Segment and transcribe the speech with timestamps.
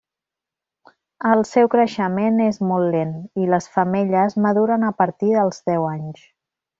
[1.31, 3.11] El seu creixement és molt lent,
[3.43, 6.25] i les femelles maduren a partir dels deu anys.